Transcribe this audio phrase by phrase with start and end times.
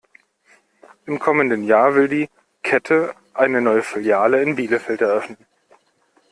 [1.05, 2.27] Im kommenden Jahr will die
[2.63, 5.37] Kette eine neue Filiale in Bielefeld eröffnen.